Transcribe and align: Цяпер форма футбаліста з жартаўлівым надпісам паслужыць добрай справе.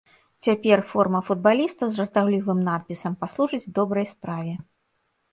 Цяпер 0.43 0.79
форма 0.91 1.19
футбаліста 1.27 1.83
з 1.89 1.97
жартаўлівым 1.99 2.63
надпісам 2.69 3.13
паслужыць 3.25 3.71
добрай 3.77 4.09
справе. 4.13 4.53